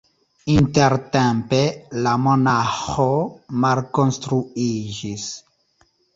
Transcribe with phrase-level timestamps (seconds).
[0.51, 1.59] Intertempe
[2.07, 3.07] la monaĥo
[3.67, 5.29] malkonstruiĝis.